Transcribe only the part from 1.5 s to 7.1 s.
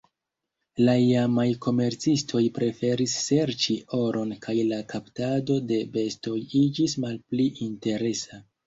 komercistoj preferis serĉi oron kaj la kaptado de bestoj iĝis